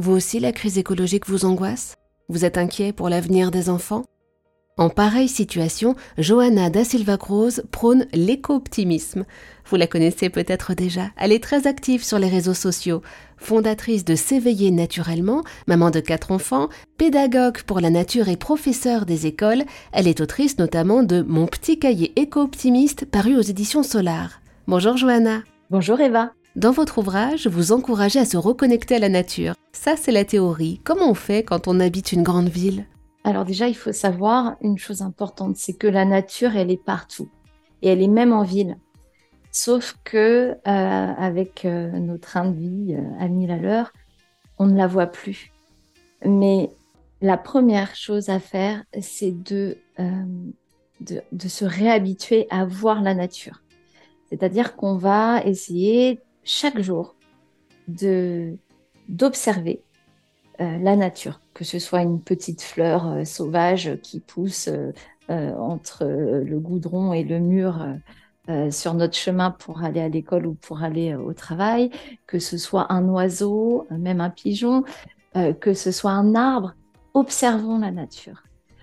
Vous 0.00 0.12
aussi, 0.12 0.40
la 0.40 0.52
crise 0.52 0.78
écologique 0.78 1.28
vous 1.28 1.44
angoisse? 1.44 1.94
Vous 2.30 2.46
êtes 2.46 2.56
inquiet 2.56 2.94
pour 2.94 3.10
l'avenir 3.10 3.50
des 3.50 3.68
enfants? 3.68 4.06
En 4.78 4.88
pareille 4.88 5.28
situation, 5.28 5.94
Johanna 6.16 6.70
da 6.70 6.84
Silva 6.84 7.18
Cruz 7.18 7.60
prône 7.70 8.06
l'éco-optimisme. 8.14 9.26
Vous 9.66 9.76
la 9.76 9.86
connaissez 9.86 10.30
peut-être 10.30 10.72
déjà, 10.72 11.10
elle 11.18 11.32
est 11.32 11.42
très 11.42 11.66
active 11.66 12.02
sur 12.02 12.18
les 12.18 12.30
réseaux 12.30 12.54
sociaux. 12.54 13.02
Fondatrice 13.36 14.06
de 14.06 14.14
S'éveiller 14.14 14.70
naturellement, 14.70 15.42
maman 15.66 15.90
de 15.90 16.00
quatre 16.00 16.32
enfants, 16.32 16.70
pédagogue 16.96 17.60
pour 17.64 17.80
la 17.80 17.90
nature 17.90 18.30
et 18.30 18.38
professeure 18.38 19.04
des 19.04 19.26
écoles, 19.26 19.64
elle 19.92 20.08
est 20.08 20.22
autrice 20.22 20.56
notamment 20.56 21.02
de 21.02 21.20
Mon 21.20 21.46
petit 21.46 21.78
cahier 21.78 22.14
éco-optimiste 22.16 23.04
paru 23.04 23.36
aux 23.36 23.42
éditions 23.42 23.82
Solar. 23.82 24.40
Bonjour 24.66 24.96
Johanna. 24.96 25.42
Bonjour 25.68 26.00
Eva. 26.00 26.32
Dans 26.56 26.72
votre 26.72 26.98
ouvrage, 26.98 27.46
vous 27.46 27.70
encouragez 27.70 28.18
à 28.18 28.24
se 28.24 28.36
reconnecter 28.36 28.96
à 28.96 28.98
la 28.98 29.08
nature. 29.08 29.54
Ça, 29.72 29.94
c'est 29.96 30.10
la 30.10 30.24
théorie. 30.24 30.80
Comment 30.82 31.08
on 31.08 31.14
fait 31.14 31.44
quand 31.44 31.68
on 31.68 31.78
habite 31.78 32.10
une 32.10 32.24
grande 32.24 32.48
ville? 32.48 32.86
Alors 33.22 33.44
déjà, 33.44 33.68
il 33.68 33.76
faut 33.76 33.92
savoir 33.92 34.56
une 34.60 34.76
chose 34.76 35.00
importante, 35.00 35.56
c'est 35.56 35.74
que 35.74 35.86
la 35.86 36.04
nature, 36.04 36.56
elle 36.56 36.72
est 36.72 36.84
partout. 36.84 37.28
Et 37.82 37.88
elle 37.88 38.02
est 38.02 38.08
même 38.08 38.32
en 38.32 38.42
ville. 38.42 38.76
Sauf 39.52 39.96
que 40.02 40.50
euh, 40.50 40.54
avec 40.64 41.64
euh, 41.64 41.92
nos 41.92 42.18
trains 42.18 42.50
de 42.50 42.56
vie 42.56 42.96
euh, 42.96 43.24
à 43.24 43.28
mille 43.28 43.52
à 43.52 43.56
l'heure, 43.56 43.92
on 44.58 44.66
ne 44.66 44.76
la 44.76 44.88
voit 44.88 45.06
plus. 45.06 45.52
Mais 46.24 46.70
la 47.20 47.36
première 47.36 47.94
chose 47.94 48.28
à 48.28 48.40
faire, 48.40 48.82
c'est 49.00 49.30
de, 49.30 49.78
de, 51.00 51.48
se 51.48 51.64
réhabituer 51.64 52.46
à 52.50 52.64
voir 52.64 53.02
la 53.02 53.14
nature. 53.14 53.62
C'est-à-dire 54.28 54.76
qu'on 54.76 54.96
va 54.96 55.42
essayer 55.44 56.20
chaque 56.44 56.80
jour 56.80 57.14
de 57.88 58.56
d'observer 59.08 59.82
la 60.58 60.94
nature 60.94 61.40
que 61.60 61.66
ce 61.66 61.78
soit 61.78 62.00
une 62.00 62.22
petite 62.22 62.62
fleur 62.62 63.06
euh, 63.06 63.24
sauvage 63.26 63.98
qui 64.02 64.20
pousse 64.20 64.68
euh, 64.68 64.92
euh, 65.30 65.54
entre 65.56 66.06
le 66.06 66.58
goudron 66.58 67.12
et 67.12 67.22
le 67.22 67.38
mur 67.38 67.86
sur 68.70 68.94
notre 68.94 69.14
chemin 69.14 69.52
pour 69.52 69.84
aller 69.84 70.00
à 70.00 70.08
l'école 70.08 70.44
ou 70.44 70.54
pour 70.54 70.82
aller 70.82 71.14
au 71.14 71.32
travail, 71.32 71.90
que 72.26 72.40
ce 72.40 72.58
soit 72.58 72.92
un 72.92 73.08
oiseau, 73.08 73.86
même 73.90 74.20
un 74.20 74.30
pigeon, 74.30 74.82
que 75.60 75.72
ce 75.72 75.92
soit 75.92 76.10
un 76.10 76.34
arbre, 76.34 76.74
observons 77.14 77.78
la 77.78 77.92
nature. 77.92 78.42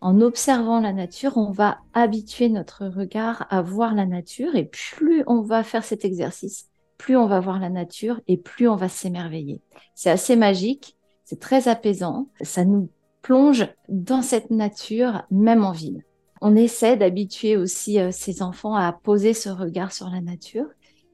En 0.00 0.20
observant 0.20 0.78
la 0.78 0.92
nature, 0.92 1.38
on 1.38 1.50
va 1.50 1.78
habituer 1.92 2.50
notre 2.50 2.86
regard 2.86 3.48
à 3.50 3.60
voir 3.60 3.96
la 3.96 4.06
nature 4.06 4.54
et 4.54 4.64
plus 4.64 5.24
on 5.26 5.40
va 5.40 5.64
faire 5.64 5.82
cet 5.82 6.04
exercice, 6.04 6.68
plus 6.98 7.16
on 7.16 7.26
va 7.26 7.40
voir 7.40 7.58
la 7.58 7.70
nature 7.70 8.20
et 8.26 8.36
plus 8.36 8.68
on 8.68 8.76
va 8.76 8.88
s'émerveiller. 8.88 9.62
C'est 9.94 10.10
assez 10.10 10.36
magique 10.36 10.98
c'est 11.28 11.40
très 11.40 11.68
apaisant. 11.68 12.30
Ça 12.40 12.64
nous 12.64 12.88
plonge 13.20 13.68
dans 13.90 14.22
cette 14.22 14.50
nature, 14.50 15.26
même 15.30 15.62
en 15.62 15.72
ville. 15.72 16.02
On 16.40 16.56
essaie 16.56 16.96
d'habituer 16.96 17.54
aussi 17.54 18.00
euh, 18.00 18.10
ces 18.10 18.40
enfants 18.40 18.74
à 18.74 18.90
poser 18.94 19.34
ce 19.34 19.50
regard 19.50 19.92
sur 19.92 20.08
la 20.08 20.22
nature. 20.22 20.64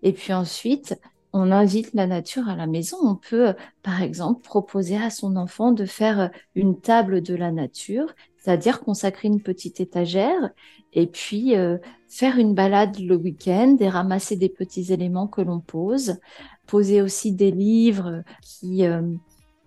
Et 0.05 0.13
puis 0.13 0.33
ensuite, 0.33 0.97
on 1.35 1.51
invite 1.51 1.93
la 1.95 2.07
nature 2.07 2.49
à 2.49 2.55
la 2.55 2.69
maison. 2.69 2.97
On 3.03 3.17
peut, 3.17 3.55
par 3.83 4.03
exemple, 4.03 4.41
proposer 4.41 4.97
à 4.97 5.11
son 5.11 5.35
enfant 5.35 5.73
de 5.73 5.85
faire 5.85 6.31
une 6.55 6.81
table 6.81 7.23
de 7.23 7.35
la 7.35 7.51
nature, 7.51 8.15
c'est-à-dire 8.39 8.81
consacrer 8.81 9.27
une 9.27 9.43
petite 9.43 9.81
étagère 9.81 10.51
et 10.93 11.09
puis 11.09 11.57
euh, 11.57 11.79
faire 12.09 12.39
une 12.39 12.55
balade 12.55 13.01
le 13.01 13.17
week-end 13.17 13.77
et 13.81 13.89
ramasser 13.89 14.37
des 14.37 14.49
petits 14.49 14.93
éléments 14.93 15.27
que 15.27 15.41
l'on 15.41 15.59
pose. 15.59 16.21
Poser 16.69 17.03
aussi 17.03 17.33
des 17.33 17.51
livres 17.51 18.23
qui 18.41 18.87
euh, 18.87 19.03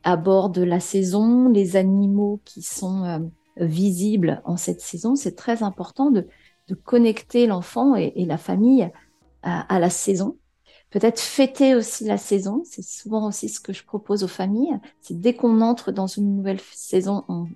aborde 0.04 0.60
la 0.60 0.80
saison, 0.80 1.50
les 1.50 1.76
animaux 1.76 2.40
qui 2.46 2.62
sont 2.62 3.04
euh, 3.04 3.20
visibles 3.58 4.42
en 4.46 4.56
cette 4.56 4.80
saison. 4.80 5.16
C'est 5.16 5.36
très 5.36 5.64
important 5.64 6.12
de, 6.12 6.28
connecter 6.86 7.48
l'enfant 7.48 7.96
et, 7.96 8.26
la 8.26 8.38
famille 8.38 8.90
à, 9.42 9.80
la 9.80 9.90
saison. 9.90 10.38
Peut-être 10.90 11.20
fêter 11.20 11.76
aussi 11.76 12.06
la 12.06 12.18
saison. 12.18 12.64
C'est 12.66 12.84
souvent 12.84 13.28
aussi 13.28 13.50
ce 13.50 13.60
que 13.60 13.74
je 13.74 13.84
propose 13.84 14.24
aux 14.24 14.30
familles. 14.30 14.80
C'est 15.02 15.20
dès 15.20 15.34
qu'on 15.34 15.62
entre 15.62 15.92
dans 15.92 16.08
une 16.08 16.36
nouvelle 16.36 16.62
saison, 16.74 17.26
on, 17.28 17.48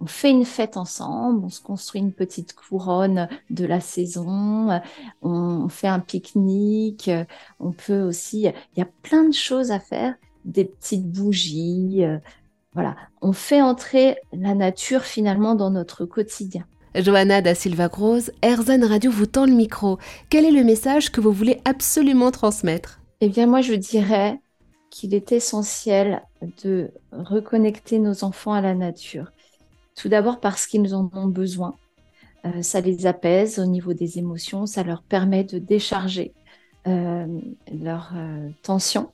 on 0.00 0.06
fait 0.06 0.30
une 0.30 0.44
fête 0.44 0.76
ensemble, 0.76 1.44
on 1.44 1.48
se 1.48 1.60
construit 1.60 2.00
une 2.00 2.12
petite 2.12 2.54
couronne 2.54 3.28
de 3.50 3.64
la 3.64 3.80
saison, 3.80 4.80
on 5.22 5.68
fait 5.68 5.88
un 5.88 5.98
pique-nique, 5.98 7.10
on 7.58 7.72
peut 7.72 8.02
aussi, 8.02 8.42
il 8.42 8.78
y 8.78 8.82
a 8.82 8.88
plein 9.02 9.24
de 9.24 9.34
choses 9.34 9.70
à 9.70 9.80
faire 9.80 10.14
des 10.44 10.64
petites 10.64 11.10
bougies. 11.10 12.04
Euh, 12.04 12.18
voilà, 12.74 12.96
on 13.22 13.32
fait 13.32 13.60
entrer 13.60 14.18
la 14.32 14.54
nature 14.54 15.02
finalement 15.02 15.54
dans 15.54 15.70
notre 15.70 16.04
quotidien. 16.04 16.64
Johanna 16.94 17.40
da 17.40 17.54
Silva 17.54 17.88
Gross, 17.88 18.30
Erzan 18.42 18.86
Radio 18.86 19.10
vous 19.10 19.26
tend 19.26 19.46
le 19.46 19.52
micro. 19.52 19.98
Quel 20.30 20.44
est 20.44 20.50
le 20.50 20.64
message 20.64 21.10
que 21.10 21.20
vous 21.20 21.32
voulez 21.32 21.60
absolument 21.64 22.30
transmettre? 22.30 23.00
Eh 23.20 23.28
bien, 23.28 23.46
moi, 23.46 23.60
je 23.60 23.74
dirais 23.74 24.40
qu'il 24.90 25.14
est 25.14 25.32
essentiel 25.32 26.22
de 26.64 26.90
reconnecter 27.12 27.98
nos 27.98 28.24
enfants 28.24 28.52
à 28.52 28.60
la 28.60 28.74
nature. 28.74 29.32
Tout 29.94 30.08
d'abord 30.08 30.40
parce 30.40 30.66
qu'ils 30.66 30.94
en 30.94 31.10
ont 31.14 31.26
besoin. 31.26 31.74
Euh, 32.44 32.62
ça 32.62 32.80
les 32.80 33.06
apaise 33.06 33.58
au 33.58 33.66
niveau 33.66 33.92
des 33.92 34.18
émotions, 34.18 34.66
ça 34.66 34.82
leur 34.82 35.02
permet 35.02 35.44
de 35.44 35.58
décharger 35.58 36.32
euh, 36.86 37.26
leur 37.72 38.12
tension 38.62 39.10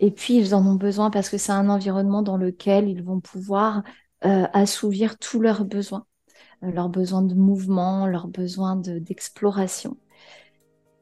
et 0.00 0.10
puis, 0.10 0.36
ils 0.36 0.54
en 0.54 0.66
ont 0.66 0.74
besoin 0.74 1.10
parce 1.10 1.28
que 1.28 1.38
c'est 1.38 1.52
un 1.52 1.68
environnement 1.68 2.22
dans 2.22 2.36
lequel 2.36 2.88
ils 2.88 3.02
vont 3.02 3.20
pouvoir 3.20 3.82
euh, 4.24 4.46
assouvir 4.52 5.18
tous 5.18 5.40
leurs 5.40 5.64
besoins, 5.64 6.04
euh, 6.04 6.17
leurs 6.62 6.88
besoins 6.88 7.22
de 7.22 7.34
mouvement, 7.34 8.06
leurs 8.06 8.28
besoins 8.28 8.76
d'exploration. 8.76 9.96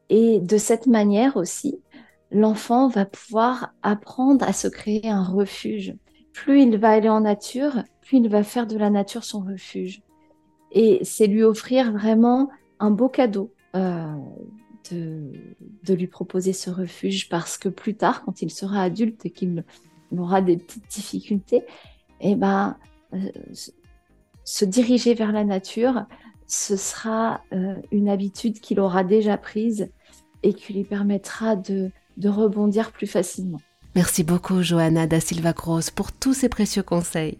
et 0.09 0.39
de 0.39 0.57
cette 0.57 0.87
manière 0.87 1.35
aussi, 1.35 1.81
l'enfant 2.31 2.87
va 2.87 3.05
pouvoir 3.05 3.73
apprendre 3.81 4.47
à 4.47 4.53
se 4.53 4.67
créer 4.67 5.09
un 5.09 5.23
refuge. 5.23 5.95
Plus 6.33 6.61
il 6.61 6.77
va 6.77 6.91
aller 6.91 7.09
en 7.09 7.21
nature, 7.21 7.83
plus 8.01 8.17
il 8.17 8.29
va 8.29 8.43
faire 8.43 8.67
de 8.67 8.77
la 8.77 8.89
nature 8.89 9.23
son 9.23 9.41
refuge. 9.41 10.01
Et 10.71 11.03
c'est 11.03 11.27
lui 11.27 11.43
offrir 11.43 11.91
vraiment 11.91 12.49
un 12.79 12.91
beau 12.91 13.09
cadeau. 13.09 13.53
Euh, 13.75 14.15
de, 14.91 15.93
lui 15.93 16.07
proposer 16.07 16.53
ce 16.53 16.69
refuge 16.69 17.27
parce 17.27 17.57
que 17.57 17.67
plus 17.67 17.95
tard, 17.95 18.23
quand 18.23 18.41
il 18.41 18.51
sera 18.51 18.81
adulte 18.83 19.25
et 19.25 19.31
qu'il 19.31 19.65
aura 20.17 20.41
des 20.41 20.57
petites 20.57 20.87
difficultés, 20.89 21.63
eh 22.21 22.35
ben, 22.35 22.77
euh, 23.13 23.17
se 24.47 24.63
diriger 24.63 25.13
vers 25.13 25.33
la 25.33 25.43
nature, 25.43 26.05
ce 26.47 26.77
sera 26.77 27.41
euh, 27.51 27.75
une 27.91 28.07
habitude 28.07 28.61
qu'il 28.61 28.79
aura 28.79 29.03
déjà 29.03 29.37
prise 29.37 29.89
et 30.41 30.53
qui 30.53 30.71
lui 30.71 30.85
permettra 30.85 31.57
de, 31.57 31.91
de 32.15 32.29
rebondir 32.29 32.93
plus 32.93 33.07
facilement. 33.07 33.59
Merci 33.93 34.23
beaucoup, 34.23 34.63
Johanna 34.63 35.05
da 35.05 35.19
Silva 35.19 35.51
Cross, 35.51 35.91
pour 35.91 36.13
tous 36.13 36.33
ces 36.33 36.47
précieux 36.47 36.83
conseils. 36.83 37.39